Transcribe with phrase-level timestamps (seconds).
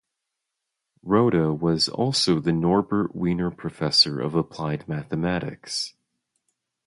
[1.03, 5.93] Rota was also the Norbert Wiener Professor of Applied Mathematics.